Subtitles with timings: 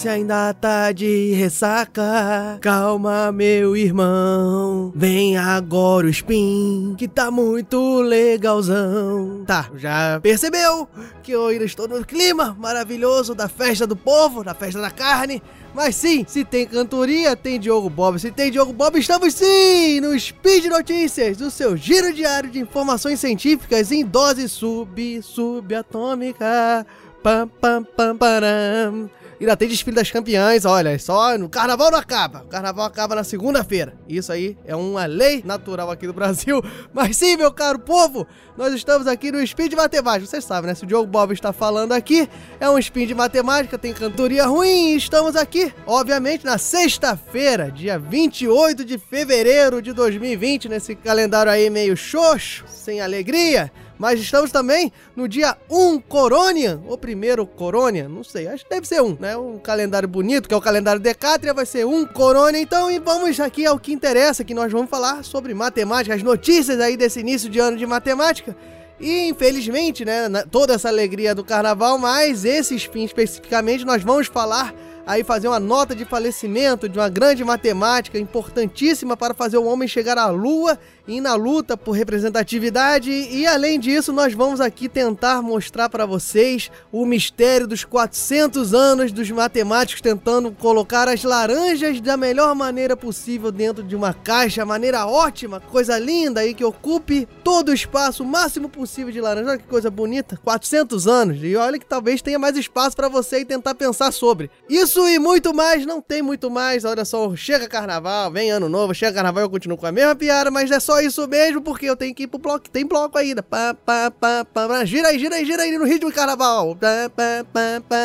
[0.00, 2.56] você ainda tá de ressaca.
[2.62, 4.90] Calma, meu irmão.
[4.96, 9.44] Vem agora o spin, que tá muito legalzão.
[9.46, 10.88] Tá, já percebeu
[11.22, 15.42] que eu ainda estou no clima maravilhoso da festa do povo, da festa da carne.
[15.74, 18.18] Mas sim, se tem cantoria, tem Diogo Bob.
[18.18, 23.20] Se tem Diogo Bob, estamos sim no Speed Notícias, do seu giro diário de informações
[23.20, 26.86] científicas em dose sub, subatômica.
[27.22, 29.10] Pam, pam, pam, param.
[29.40, 32.40] Ainda tem desfile das campeãs, olha, só no carnaval não acaba.
[32.40, 33.94] O carnaval acaba na segunda-feira.
[34.06, 36.62] Isso aí é uma lei natural aqui do Brasil.
[36.92, 40.26] Mas sim, meu caro povo, nós estamos aqui no Spin de Matemática.
[40.26, 40.74] Vocês sabem, né?
[40.74, 42.28] Se o Diogo Bob está falando aqui,
[42.60, 44.94] é um Spin de Matemática, tem cantoria ruim.
[44.94, 51.96] Estamos aqui, obviamente, na sexta-feira, dia 28 de fevereiro de 2020, nesse calendário aí meio
[51.96, 53.72] xoxo, sem alegria.
[54.00, 58.88] Mas estamos também no dia 1 Corônia, ou primeiro Corônia, não sei, acho que deve
[58.88, 59.36] ser um, né?
[59.36, 62.58] Um calendário bonito, que é o calendário Decátria, vai ser 1 Corônia.
[62.58, 66.80] Então, e vamos aqui ao que interessa, que nós vamos falar sobre matemática, as notícias
[66.80, 68.56] aí desse início de ano de matemática.
[68.98, 74.74] E infelizmente, né, toda essa alegria do carnaval, mas esse fim especificamente nós vamos falar
[75.06, 79.88] aí fazer uma nota de falecimento de uma grande matemática importantíssima para fazer o homem
[79.88, 80.78] chegar à lua
[81.10, 83.10] e na luta por representatividade.
[83.10, 89.10] E além disso, nós vamos aqui tentar mostrar para vocês o mistério dos 400 anos
[89.10, 95.06] dos matemáticos tentando colocar as laranjas da melhor maneira possível dentro de uma caixa, maneira
[95.06, 99.50] ótima, coisa linda aí que ocupe todo o espaço, o máximo possível de laranja.
[99.50, 101.42] Olha que coisa bonita, 400 anos.
[101.42, 104.50] E olha que talvez tenha mais espaço para você e tentar pensar sobre.
[104.68, 106.84] Isso e muito mais, não tem muito mais.
[106.84, 110.50] Olha só, chega carnaval, vem ano novo, chega carnaval, eu continuo com a mesma piada,
[110.50, 112.68] mas é só isso mesmo, porque eu tenho que ir pro bloco.
[112.70, 113.42] Tem bloco ainda.
[113.42, 116.76] Pá, pá, pá, pá, gira aí, gira aí, gira aí no ritmo de carnaval.
[116.76, 117.96] Pá, pá, pá, pá,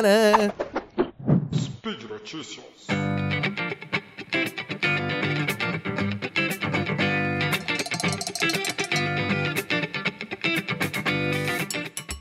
[1.55, 2.65] Speed Notícias.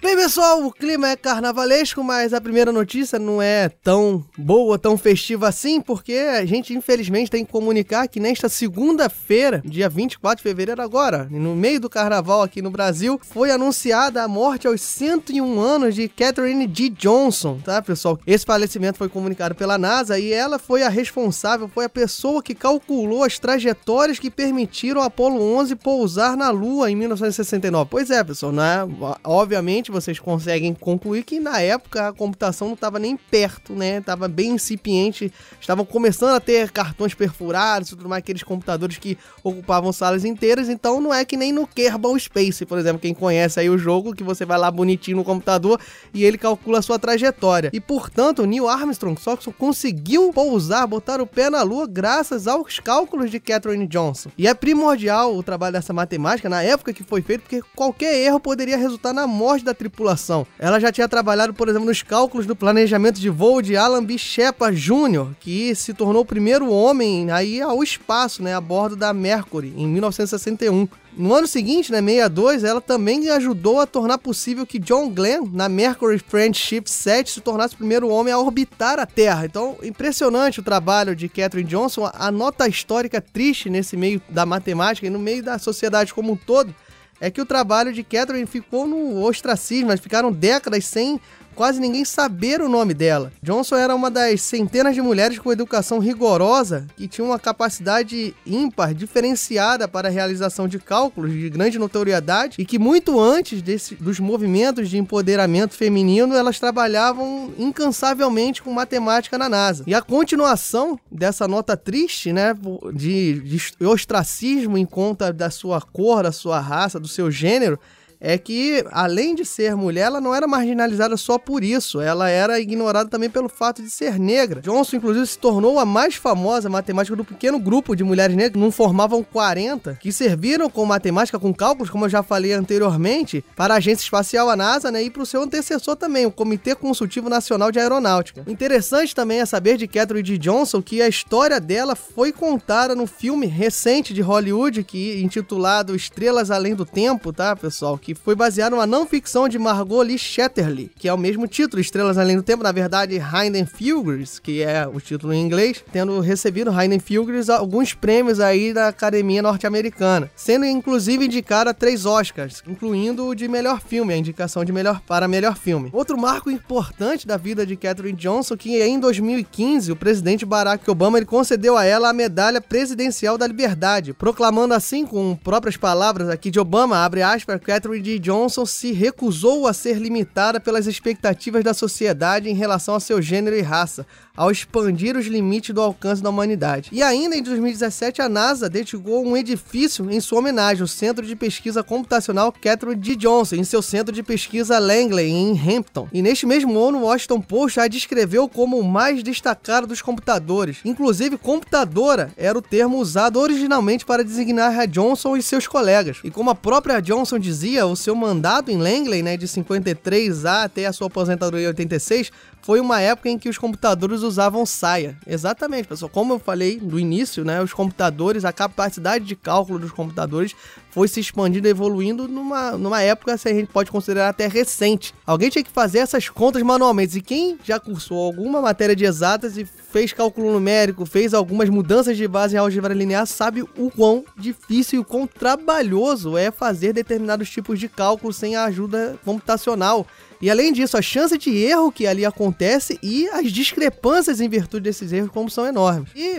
[0.05, 4.99] Bem, pessoal, o clima é carnavalesco, mas a primeira notícia não é tão boa, tão
[4.99, 10.43] festiva assim, porque a gente, infelizmente, tem que comunicar que nesta segunda-feira, dia 24 de
[10.43, 15.59] fevereiro, agora, no meio do carnaval aqui no Brasil, foi anunciada a morte aos 101
[15.59, 16.91] anos de Catherine G.
[16.91, 18.21] Johnson, tá, pessoal?
[18.27, 22.55] Esse falecimento foi comunicado pela NASA e ela foi a responsável, foi a pessoa que
[22.55, 27.89] calculou as trajetórias que permitiram o Apollo 11 pousar na Lua em 1969.
[27.91, 28.81] Pois é, pessoal, né?
[29.25, 34.01] Obviamente, vocês conseguem concluir que na época a computação não estava nem perto, né?
[34.01, 39.17] Tava bem incipiente, estavam começando a ter cartões perfurados e tudo mais, aqueles computadores que
[39.43, 43.61] ocupavam salas inteiras, então não é que nem no Kerbal Space, por exemplo, quem conhece
[43.61, 45.81] aí o jogo, que você vai lá bonitinho no computador
[46.13, 47.71] e ele calcula a sua trajetória.
[47.73, 53.31] E portanto, Neil Armstrong só conseguiu pousar, botar o pé na lua graças aos cálculos
[53.31, 54.31] de Catherine Johnson.
[54.37, 58.41] E é primordial o trabalho dessa matemática na época que foi feito, porque qualquer erro
[58.41, 60.47] poderia resultar na morte da tripulação.
[60.59, 64.17] Ela já tinha trabalhado, por exemplo, nos cálculos do planejamento de voo de Alan B.
[64.17, 69.13] Shepard Jr., que se tornou o primeiro homem aí ao espaço, né, a bordo da
[69.13, 70.89] Mercury, em 1961.
[71.17, 75.69] No ano seguinte, né, 62, ela também ajudou a tornar possível que John Glenn, na
[75.69, 79.45] Mercury Friendship 7, se tornasse o primeiro homem a orbitar a Terra.
[79.45, 85.07] Então, impressionante o trabalho de Catherine Johnson, a nota histórica triste nesse meio da matemática
[85.07, 86.75] e no meio da sociedade como um todo,
[87.21, 91.21] é que o trabalho de Catherine ficou no ostracismo, mas ficaram décadas sem
[91.55, 93.33] quase ninguém saber o nome dela.
[93.43, 98.95] Johnson era uma das centenas de mulheres com educação rigorosa que tinha uma capacidade ímpar,
[98.95, 104.19] diferenciada para a realização de cálculos de grande notoriedade e que muito antes desse, dos
[104.21, 109.85] movimentos de empoderamento feminino elas trabalhavam incansavelmente com matemática na NASA.
[109.87, 112.55] E a continuação dessa nota triste, né,
[112.93, 117.79] de, de ostracismo em conta da sua cor, da sua raça, do seu gênero,
[118.21, 122.61] é que, além de ser mulher, ela não era marginalizada só por isso, ela era
[122.61, 124.61] ignorada também pelo fato de ser negra.
[124.61, 128.71] Johnson, inclusive, se tornou a mais famosa matemática do pequeno grupo de mulheres negras, não
[128.71, 133.77] formavam 40, que serviram com matemática, com cálculos, como eu já falei anteriormente, para a
[133.79, 137.71] Agência Espacial, a NASA, né, e para o seu antecessor também, o Comitê Consultivo Nacional
[137.71, 138.45] de Aeronáutica.
[138.47, 140.25] Interessante também é saber de Catherine.
[140.39, 146.51] Johnson que a história dela foi contada no filme recente de Hollywood, que intitulado Estrelas
[146.51, 147.99] Além do Tempo, tá, pessoal?
[147.99, 151.47] Que que foi baseado numa não ficção de Margot Lee Shetterly, que é o mesmo
[151.47, 155.85] título, Estrelas Além do Tempo, na verdade, Hayden Fugers, que é o título em inglês,
[155.93, 162.07] tendo recebido Hayden Fugers alguns prêmios aí da Academia Norte-Americana, sendo inclusive indicado a três
[162.07, 165.91] Oscars, incluindo o de melhor filme, a indicação de melhor para melhor filme.
[165.93, 171.19] Outro marco importante da vida de Katherine Johnson, que em 2015 o presidente Barack Obama
[171.19, 176.51] ele concedeu a ela a medalha presidencial da liberdade, proclamando assim com próprias palavras aqui
[176.51, 177.61] de Obama, abre aspas,
[178.01, 178.19] D.
[178.19, 183.57] Johnson se recusou a ser limitada pelas expectativas da sociedade em relação a seu gênero
[183.57, 184.07] e raça,
[184.37, 186.91] ao expandir os limites do alcance da humanidade.
[186.93, 191.37] E ainda em 2017, a NASA dedicou um edifício em sua homenagem, o Centro de
[191.37, 193.15] Pesquisa Computacional Catherine D.
[193.15, 196.09] Johnson, em seu centro de pesquisa Langley, em Hampton.
[196.13, 200.79] E neste mesmo ano, o Washington Post a descreveu como o mais destacado dos computadores.
[200.85, 206.19] Inclusive, computadora era o termo usado originalmente para designar a Johnson e seus colegas.
[206.25, 210.65] E como a própria Johnson dizia, o seu mandato em Langley, né, de 53 a
[210.65, 212.31] até a sua aposentadoria em 86,
[212.63, 215.19] foi uma época em que os computadores usavam saia.
[215.27, 216.09] Exatamente, pessoal.
[216.09, 220.55] Como eu falei no início, né, os computadores, a capacidade de cálculo dos computadores
[220.95, 225.13] foi se expandindo, evoluindo numa, numa época que a gente pode considerar até recente.
[225.27, 227.19] Alguém tinha que fazer essas contas manualmente.
[227.19, 232.17] E quem já cursou alguma matéria de exatas e fez cálculo numérico, fez algumas mudanças
[232.17, 236.93] de base em álgebra linear, sabe o quão difícil e o quão trabalhoso é fazer
[236.93, 240.07] determinados tipos de cálculo sem a ajuda computacional.
[240.45, 244.85] E além disso, a chance de erro que ali acontece e as discrepâncias em virtude
[244.85, 246.11] desses erros como são enormes.
[246.15, 246.37] E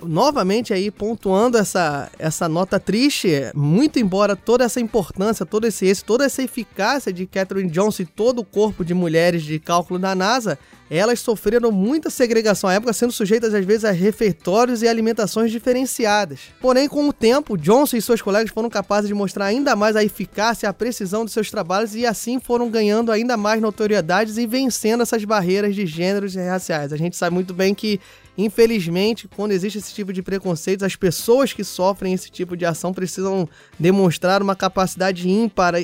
[0.00, 6.06] novamente aí pontuando essa, essa nota triste, muito embora toda essa importância, todo esse êxito,
[6.06, 10.14] toda essa eficácia de Catherine Johnson e todo o corpo de mulheres de cálculo da
[10.14, 10.56] NASA,
[10.98, 16.40] elas sofreram muita segregação à época, sendo sujeitas às vezes a refeitórios e alimentações diferenciadas.
[16.60, 20.02] Porém, com o tempo, Johnson e seus colegas foram capazes de mostrar ainda mais a
[20.02, 24.46] eficácia e a precisão de seus trabalhos e assim foram ganhando ainda mais notoriedades e
[24.46, 26.92] vencendo essas barreiras de gêneros e raciais.
[26.92, 28.00] A gente sabe muito bem que
[28.36, 32.92] Infelizmente, quando existe esse tipo de preconceito, as pessoas que sofrem esse tipo de ação
[32.92, 33.48] precisam
[33.78, 35.74] demonstrar uma capacidade ímpar,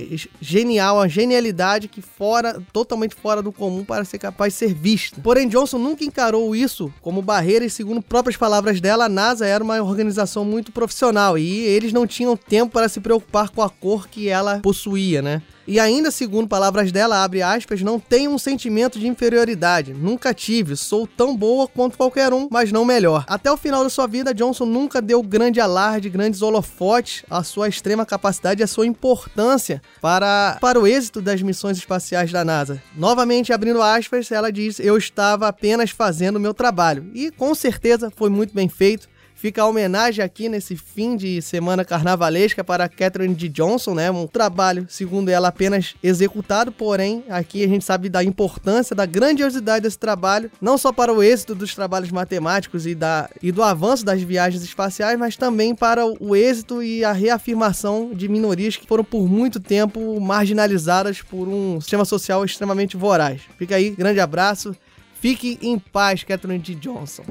[0.41, 5.21] genial, uma genialidade que fora, totalmente fora do comum para ser capaz de ser vista.
[5.21, 9.63] Porém, Johnson nunca encarou isso como barreira e, segundo próprias palavras dela, a NASA era
[9.63, 14.09] uma organização muito profissional e eles não tinham tempo para se preocupar com a cor
[14.09, 15.43] que ela possuía, né?
[15.67, 19.93] E ainda, segundo palavras dela, abre aspas, não tenho um sentimento de inferioridade.
[19.93, 20.77] Nunca tive.
[20.77, 23.25] Sou tão boa quanto qualquer um, mas não melhor.
[23.27, 27.69] Até o final da sua vida, Johnson nunca deu grande alarde, grandes holofotes à sua
[27.69, 32.81] extrema capacidade e à sua importância para, para o êxito das missões espaciais da NASA.
[32.97, 37.11] Novamente, abrindo aspas, ela diz: Eu estava apenas fazendo o meu trabalho.
[37.13, 39.09] E com certeza foi muito bem feito.
[39.37, 43.51] Fica a homenagem aqui nesse fim de semana carnavalesca para Catherine D.
[43.51, 44.11] Johnson, né?
[44.11, 49.83] Um trabalho, segundo ela, apenas executado, porém, aqui a gente sabe da importância, da grandiosidade
[49.83, 54.07] desse trabalho, não só para o êxito dos trabalhos matemáticos e, da, e do avanço
[54.07, 59.05] das viagens espaciais, mas também para o êxito e a reafirmação de minorias que foram
[59.05, 63.43] por muito tempo marginalizadas por um sistema social extremamente voraz.
[63.59, 64.75] Fica aí, grande abraço.
[65.21, 66.75] Fique em paz, Catherine D.
[66.75, 67.25] Johnson.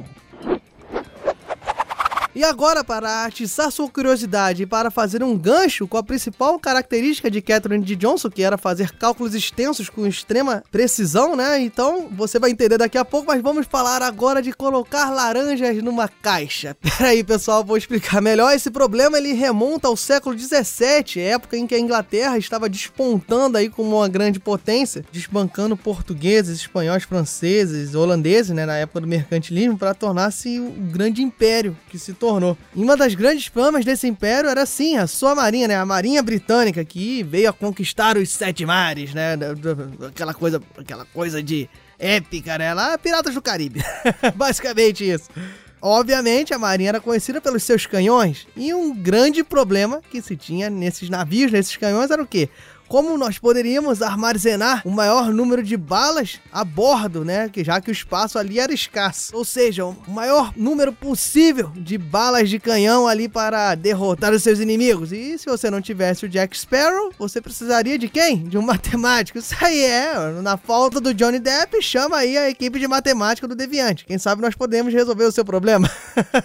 [2.36, 7.32] E agora, para atiçar sua curiosidade e para fazer um gancho com a principal característica
[7.32, 7.96] de Catherine D.
[7.96, 11.62] Johnson, que era fazer cálculos extensos com extrema precisão, né?
[11.62, 16.10] Então você vai entender daqui a pouco, mas vamos falar agora de colocar laranjas numa
[16.10, 16.76] caixa.
[16.98, 18.54] Peraí, pessoal, vou explicar melhor.
[18.54, 23.70] Esse problema ele remonta ao século 17, época em que a Inglaterra estava despontando aí
[23.70, 29.94] como uma grande potência, desbancando portugueses, espanhóis, franceses, holandeses, né, na época do mercantilismo, para
[29.94, 32.58] tornar-se o grande império que se tornou tornou.
[32.76, 35.76] E uma das grandes famas desse império era sim a sua marinha, né?
[35.78, 39.38] A marinha britânica que veio a conquistar os sete mares, né?
[40.08, 42.74] Aquela coisa, aquela coisa de épica, né?
[42.74, 43.84] Lá, Piratas do Caribe.
[44.36, 45.30] Basicamente isso.
[45.80, 50.68] Obviamente, a marinha era conhecida pelos seus canhões, e um grande problema que se tinha
[50.68, 52.50] nesses navios, nesses canhões, era o quê?
[52.88, 57.50] Como nós poderíamos armazenar o maior número de balas a bordo, né?
[57.50, 59.36] Que já que o espaço ali era escasso.
[59.36, 64.60] Ou seja, o maior número possível de balas de canhão ali para derrotar os seus
[64.60, 65.12] inimigos.
[65.12, 68.44] E se você não tivesse o Jack Sparrow, você precisaria de quem?
[68.44, 69.38] De um matemático.
[69.38, 73.56] Isso aí é, na falta do Johnny Depp, chama aí a equipe de matemática do
[73.56, 74.06] Deviante.
[74.06, 75.90] Quem sabe nós podemos resolver o seu problema.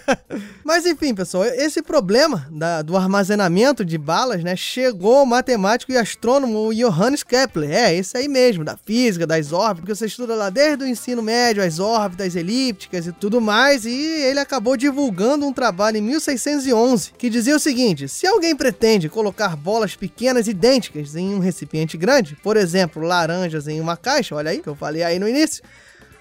[0.64, 5.96] Mas enfim, pessoal, esse problema da, do armazenamento de balas, né, chegou ao matemático e
[5.96, 7.70] astrônomo astrônomo Johannes Kepler.
[7.70, 11.22] É, esse aí mesmo, da física, das órbitas, que você estuda lá desde o ensino
[11.22, 17.12] médio, as órbitas elípticas e tudo mais, e ele acabou divulgando um trabalho em 1611
[17.18, 22.36] que dizia o seguinte: se alguém pretende colocar bolas pequenas idênticas em um recipiente grande,
[22.42, 25.62] por exemplo, laranjas em uma caixa, olha aí que eu falei aí no início,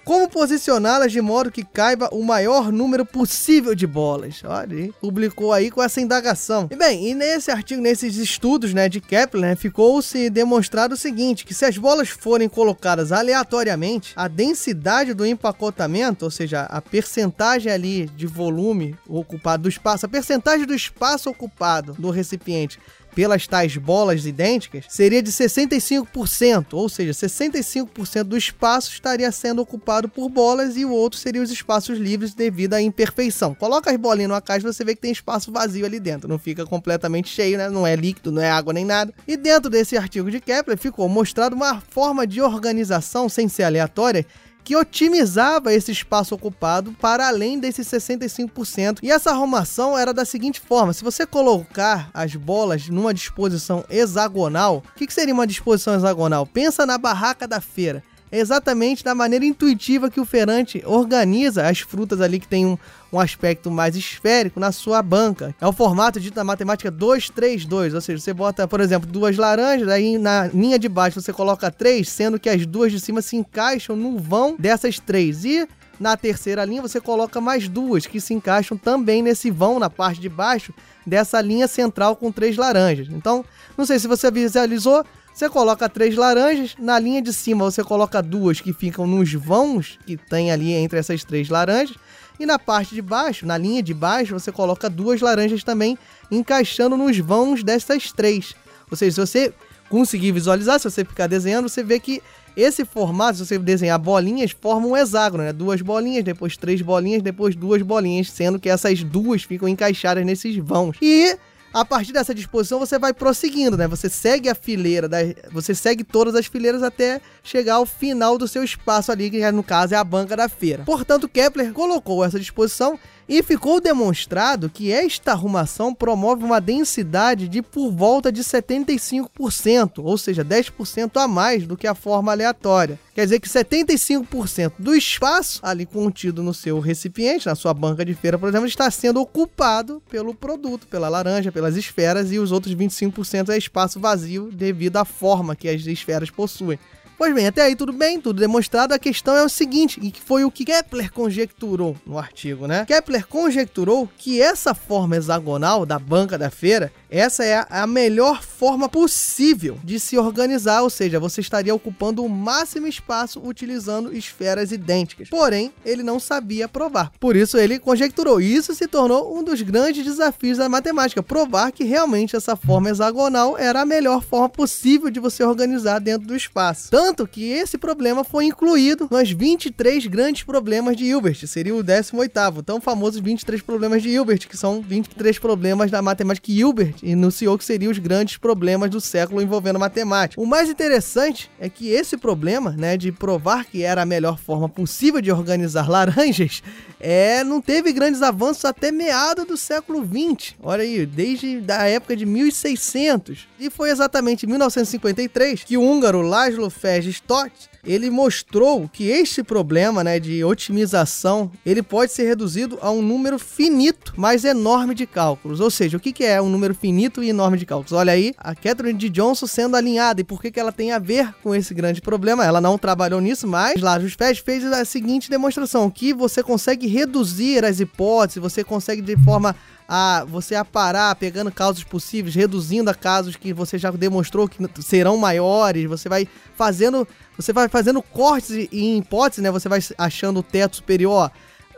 [0.04, 4.42] como posicioná-las de modo que caiba o maior número possível de bolas.
[4.44, 6.68] Olha, publicou aí com essa indagação.
[6.70, 11.44] E bem, e nesse artigo, nesses estudos né, de Kepler, né, ficou-se demonstrado o seguinte,
[11.44, 17.72] que se as bolas forem colocadas aleatoriamente, a densidade do empacotamento, ou seja, a percentagem
[17.72, 22.78] ali de volume ocupado do espaço, a percentagem do espaço ocupado do recipiente
[23.14, 30.08] pelas tais bolas idênticas seria de 65%, ou seja, 65% do espaço estaria sendo ocupado
[30.08, 33.54] por bolas e o outro seria os espaços livres devido à imperfeição.
[33.54, 36.64] Coloca as bolinhas numa caixa você vê que tem espaço vazio ali dentro, não fica
[36.64, 37.68] completamente cheio, né?
[37.68, 39.12] Não é líquido, não é água nem nada.
[39.26, 44.26] E dentro desse artigo de Kepler ficou mostrado uma forma de organização sem ser aleatória
[44.64, 48.98] que otimizava esse espaço ocupado para além desses 65%.
[49.02, 54.82] E essa arrumação era da seguinte forma: se você colocar as bolas numa disposição hexagonal,
[54.94, 56.46] o que, que seria uma disposição hexagonal?
[56.46, 58.02] Pensa na barraca da feira
[58.32, 62.78] exatamente da maneira intuitiva que o feirante organiza as frutas ali que tem um,
[63.12, 65.54] um aspecto mais esférico na sua banca.
[65.60, 69.88] É o formato dito na matemática 232, ou seja, você bota, por exemplo, duas laranjas,
[69.88, 73.36] aí na linha de baixo você coloca três, sendo que as duas de cima se
[73.36, 75.44] encaixam no vão dessas três.
[75.44, 75.66] E
[75.98, 80.20] na terceira linha você coloca mais duas que se encaixam também nesse vão na parte
[80.20, 80.72] de baixo
[81.04, 83.08] dessa linha central com três laranjas.
[83.10, 83.44] Então,
[83.76, 88.22] não sei se você visualizou, você coloca três laranjas, na linha de cima você coloca
[88.22, 91.96] duas que ficam nos vãos que tem ali entre essas três laranjas.
[92.40, 95.98] E na parte de baixo, na linha de baixo, você coloca duas laranjas também
[96.30, 98.54] encaixando nos vãos dessas três.
[98.90, 99.54] Ou seja, se você
[99.90, 102.22] conseguir visualizar, se você ficar desenhando, você vê que
[102.56, 105.52] esse formato, se você desenhar bolinhas, forma um hexágono, né?
[105.52, 110.56] Duas bolinhas, depois três bolinhas, depois duas bolinhas, sendo que essas duas ficam encaixadas nesses
[110.56, 110.96] vãos.
[111.02, 111.36] E
[111.72, 113.86] a partir dessa disposição você vai prosseguindo, né?
[113.86, 115.18] Você segue a fileira, da,
[115.52, 119.62] você segue todas as fileiras até chegar ao final do seu espaço ali, que no
[119.62, 120.84] caso é a banca da feira.
[120.84, 122.98] Portanto, Kepler colocou essa disposição
[123.30, 130.18] e ficou demonstrado que esta arrumação promove uma densidade de por volta de 75%, ou
[130.18, 132.98] seja, 10% a mais do que a forma aleatória.
[133.14, 138.14] Quer dizer que 75% do espaço ali contido no seu recipiente, na sua banca de
[138.14, 142.74] feira, por exemplo, está sendo ocupado pelo produto, pela laranja, pelas esferas, e os outros
[142.74, 146.80] 25% é espaço vazio devido à forma que as esferas possuem.
[147.20, 148.94] Pois bem, até aí tudo bem, tudo demonstrado.
[148.94, 152.86] A questão é o seguinte, e que foi o que Kepler conjecturou no artigo, né?
[152.86, 158.88] Kepler conjecturou que essa forma hexagonal da banca da feira, essa é a melhor forma
[158.88, 165.28] possível de se organizar, ou seja, você estaria ocupando o máximo espaço utilizando esferas idênticas.
[165.28, 167.10] Porém, ele não sabia provar.
[167.18, 168.40] Por isso ele conjecturou.
[168.40, 172.90] E isso se tornou um dos grandes desafios da matemática, provar que realmente essa forma
[172.90, 176.90] hexagonal era a melhor forma possível de você organizar dentro do espaço.
[176.90, 182.62] Tanto que esse problema foi incluído nos 23 grandes problemas de Hilbert, seria o 18º,
[182.62, 187.64] tão famoso 23 problemas de Hilbert, que são 23 problemas da matemática Hilbert enunciou que
[187.64, 190.40] seriam os grandes problemas do século envolvendo matemática.
[190.40, 194.68] O mais interessante é que esse problema, né, de provar que era a melhor forma
[194.68, 196.62] possível de organizar laranjas,
[197.00, 200.58] é, não teve grandes avanços até meado do século 20.
[200.62, 203.48] Olha aí, desde a época de 1600.
[203.58, 206.72] E foi exatamente em 1953 que o húngaro Laszlo
[207.08, 213.02] Stott ele mostrou que este problema né, de otimização ele pode ser reduzido a um
[213.02, 215.60] número finito, mas enorme de cálculos.
[215.60, 217.92] Ou seja, o que, que é um número finito e enorme de cálculos?
[217.92, 220.20] Olha aí, a Catherine de Johnson sendo alinhada.
[220.20, 222.44] E por que, que ela tem a ver com esse grande problema?
[222.44, 227.64] Ela não trabalhou nisso, mas lá Fest fez a seguinte demonstração: que você consegue reduzir
[227.64, 229.54] as hipóteses, você consegue de forma
[229.92, 235.16] a você aparar pegando casos possíveis, reduzindo a casos que você já demonstrou que serão
[235.16, 239.50] maiores, você vai fazendo, você vai fazendo cortes em hipóteses, né?
[239.50, 241.32] Você vai achando o teto superior.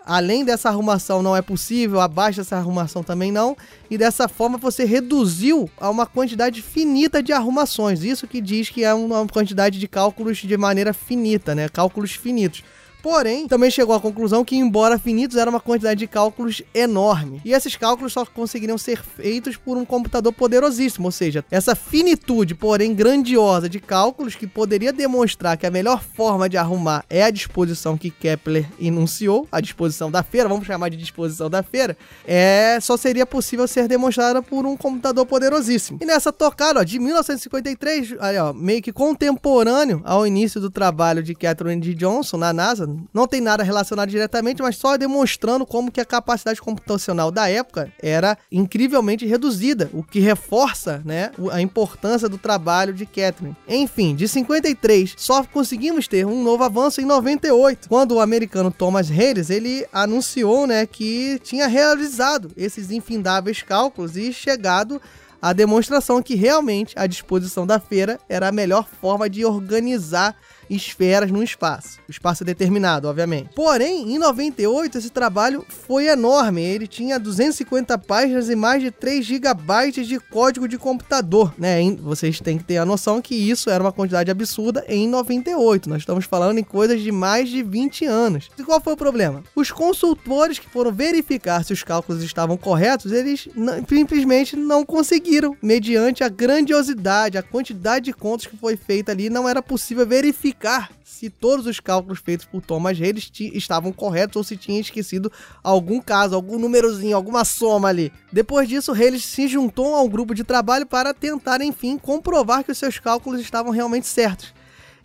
[0.05, 3.57] Além dessa arrumação não é possível, abaixo dessa arrumação também não,
[3.89, 8.03] e dessa forma você reduziu a uma quantidade finita de arrumações.
[8.03, 11.67] Isso que diz que é uma quantidade de cálculos de maneira finita, né?
[11.67, 12.63] Cálculos finitos.
[13.03, 17.41] Porém, também chegou à conclusão que, embora finitos, era uma quantidade de cálculos enorme.
[17.45, 22.55] E esses cálculos só conseguiriam ser feitos por um computador poderosíssimo, ou seja, essa finitude,
[22.55, 27.31] porém grandiosa, de cálculos que poderia demonstrar que a melhor forma de arrumar é a
[27.31, 32.79] disposição que Kepler enunciou, a disposição da feira, vamos chamar de disposição da feira, é
[32.81, 35.99] só seria possível ser demonstrada por um computador poderosíssimo.
[36.01, 41.23] E nessa tocada, ó, de 1953, aí, ó, meio que contemporâneo ao início do trabalho
[41.23, 41.95] de Catherine D.
[41.95, 46.61] Johnson na NASA, não tem nada relacionado diretamente, mas só demonstrando como que a capacidade
[46.61, 53.07] computacional da época era incrivelmente reduzida, o que reforça, né, a importância do trabalho de
[53.07, 53.57] Catherine.
[53.69, 59.11] Enfim, de 53 só conseguimos ter um novo avanço em 98, quando o americano Thomas
[59.11, 65.01] Hayes ele anunciou, né, que tinha realizado esses infindáveis cálculos e chegado
[65.43, 70.37] à demonstração que realmente a disposição da feira era a melhor forma de organizar
[70.75, 71.99] esferas no espaço.
[72.09, 73.51] O espaço é determinado, obviamente.
[73.55, 76.63] Porém, em 98, esse trabalho foi enorme.
[76.63, 81.79] Ele tinha 250 páginas e mais de 3 gigabytes de código de computador, né?
[82.01, 85.89] Vocês têm que ter a noção que isso era uma quantidade absurda em 98.
[85.89, 88.49] Nós estamos falando em coisas de mais de 20 anos.
[88.59, 89.43] E qual foi o problema?
[89.55, 93.49] Os consultores que foram verificar se os cálculos estavam corretos, eles
[93.89, 99.49] simplesmente não conseguiram, mediante a grandiosidade, a quantidade de contas que foi feita ali, não
[99.49, 104.45] era possível verificar verificar se todos os cálculos feitos por Thomas Reis estavam corretos ou
[104.45, 105.31] se tinha esquecido
[105.63, 108.13] algum caso, algum númerozinho, alguma soma ali.
[108.33, 112.73] Depois disso, Reis se juntou a um grupo de trabalho para tentar, enfim, comprovar que
[112.73, 114.55] os seus cálculos estavam realmente certos.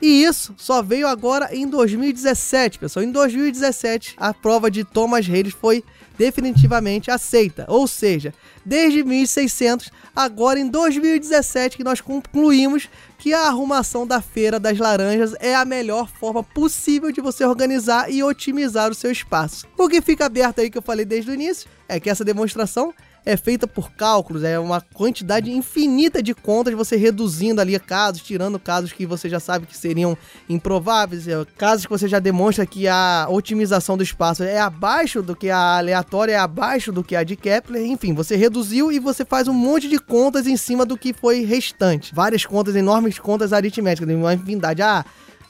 [0.01, 3.03] E isso só veio agora em 2017, pessoal.
[3.03, 5.83] Em 2017, a prova de Thomas Reis foi
[6.17, 7.65] definitivamente aceita.
[7.67, 8.33] Ou seja,
[8.65, 15.33] desde 1600, agora em 2017 que nós concluímos que a arrumação da Feira das Laranjas
[15.39, 19.65] é a melhor forma possível de você organizar e otimizar o seu espaço.
[19.77, 22.93] O que fica aberto aí que eu falei desde o início é que essa demonstração
[23.27, 28.57] é feita por cálculos, é uma quantidade infinita de contas, você reduzindo ali casos, tirando
[28.57, 30.17] casos que você já sabe que seriam
[30.47, 35.35] improváveis, é, casos que você já demonstra que a otimização do espaço é abaixo do
[35.35, 39.25] que a aleatória, é abaixo do que a de Kepler, enfim, você reduziu e você
[39.25, 42.15] faz um monte de contas em cima do que foi restante.
[42.15, 44.81] Várias contas, enormes contas aritméticas, de uma infinidade.
[44.81, 45.03] Ah,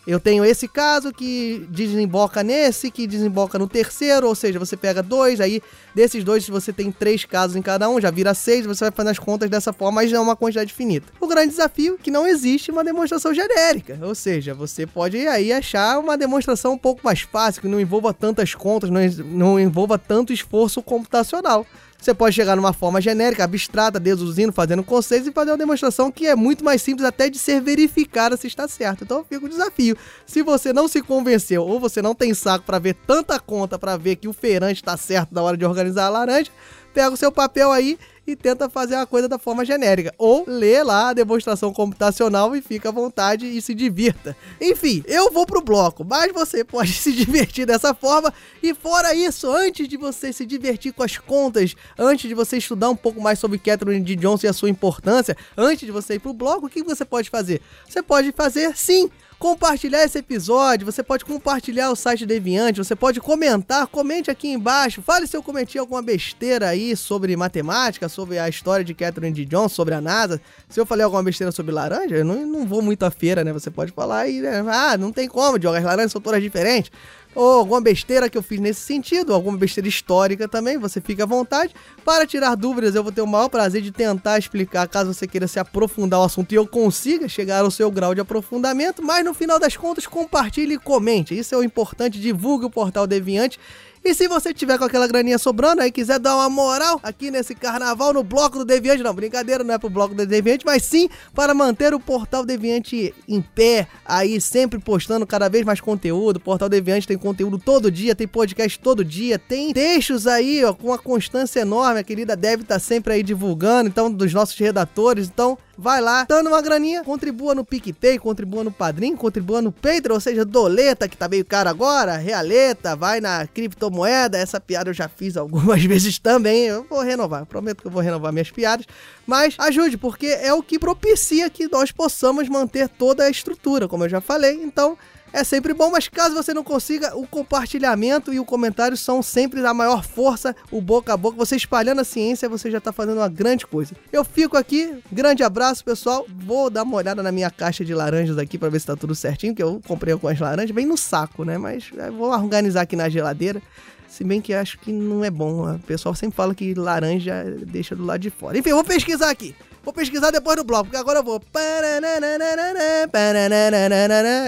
[0.07, 5.03] eu tenho esse caso que desemboca nesse, que desemboca no terceiro, ou seja, você pega
[5.03, 5.61] dois, aí
[5.93, 9.09] desses dois, você tem três casos em cada um, já vira seis, você vai fazer
[9.09, 11.11] as contas dessa forma, mas não é uma quantidade finita.
[11.19, 15.51] O grande desafio é que não existe uma demonstração genérica, ou seja, você pode aí
[15.51, 20.31] achar uma demonstração um pouco mais fácil, que não envolva tantas contas, não envolva tanto
[20.31, 21.65] esforço computacional.
[21.99, 26.27] Você pode chegar numa forma genérica, abstrata, deduzindo, fazendo conceitos e fazer uma demonstração que
[26.27, 29.03] é muito mais simples até de ser verificada se está certo.
[29.03, 29.97] Então fica o desafio.
[30.25, 33.97] Se você não se convenceu ou você não tem saco para ver tanta conta para
[33.97, 36.51] ver que o feirante está certo na hora de organizar a laranja,
[36.93, 40.13] pega o seu papel aí e tenta fazer a coisa da forma genérica.
[40.17, 44.35] Ou lê lá a demonstração computacional e fica à vontade e se divirta.
[44.59, 48.33] Enfim, eu vou pro bloco, mas você pode se divertir dessa forma.
[48.61, 52.89] E fora isso, antes de você se divertir com as contas, antes de você estudar
[52.89, 54.15] um pouco mais sobre Catherine D.
[54.17, 57.29] Johnson e a sua importância, antes de você ir pro bloco, o que você pode
[57.29, 57.61] fazer?
[57.87, 59.09] Você pode fazer sim
[59.39, 65.01] compartilhar esse episódio, você pode compartilhar o site Deviante, você pode comentar, comente aqui embaixo,
[65.01, 69.45] fale se eu cometi alguma besteira aí sobre matemática, sobre a história de Catherine D.
[69.45, 70.41] Johnson, sobre a NASA.
[70.67, 73.53] Se eu falei alguma besteira sobre laranja, eu não, não vou muito à feira, né?
[73.53, 74.63] Você pode falar aí, né?
[74.67, 76.91] Ah, não tem como, Diogo, as laranjas são todas diferentes
[77.37, 81.25] ou alguma besteira que eu fiz nesse sentido, alguma besteira histórica também, você fica à
[81.27, 81.71] vontade.
[82.03, 85.47] Para tirar dúvidas, eu vou ter o maior prazer de tentar explicar, caso você queira
[85.47, 89.35] se aprofundar o assunto e eu consiga chegar ao seu grau de aprofundamento, mas no
[89.35, 91.37] final das contas, compartilhe e comente.
[91.37, 93.59] Isso é o importante, divulgue o Portal Deviante
[94.07, 97.53] e se você tiver com aquela graninha sobrando aí, quiser dar uma moral aqui nesse
[97.53, 101.09] carnaval no Bloco do Deviante, não, brincadeira, não é pro Bloco do Deviante, mas sim
[101.33, 106.37] para manter o Portal Deviante em pé, aí sempre postando cada vez mais conteúdo.
[106.37, 110.73] O Portal Deviante tem conteúdo todo dia, tem podcast todo dia, tem textos aí, ó,
[110.73, 111.99] com uma constância enorme.
[111.99, 115.27] A querida deve estar tá sempre aí divulgando, então, dos nossos redatores.
[115.27, 120.15] Então, vai lá, dando uma graninha, contribua no PicPay, contribua no Padrim, contribua no Patreon,
[120.15, 124.93] ou seja, doleta, que tá meio caro agora, realeta, vai na criptomoeda, essa piada eu
[124.93, 128.85] já fiz algumas vezes também, eu vou renovar, prometo que eu vou renovar minhas piadas,
[129.25, 134.05] mas ajude, porque é o que propicia que nós possamos manter toda a estrutura, como
[134.05, 134.97] eu já falei, então
[135.33, 139.65] é sempre bom, mas caso você não consiga, o compartilhamento e o comentário são sempre
[139.65, 141.37] a maior força, o boca a boca.
[141.37, 143.93] Você espalhando a ciência, você já tá fazendo uma grande coisa.
[144.11, 146.25] Eu fico aqui, grande abraço, pessoal.
[146.27, 149.13] Vou dar uma olhada na minha caixa de laranjas aqui para ver se tá tudo
[149.13, 151.57] certinho, que eu comprei algumas laranjas, bem no saco, né?
[151.57, 153.61] Mas vou organizar aqui na geladeira.
[154.07, 155.75] Se bem que acho que não é bom.
[155.75, 158.57] O pessoal sempre fala que laranja deixa do lado de fora.
[158.57, 159.53] Enfim, eu vou pesquisar aqui.
[159.87, 161.41] Vou pesquisar depois do bloco, porque agora eu vou.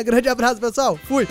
[0.03, 0.99] Grande abraço, pessoal.
[1.07, 1.25] Fui.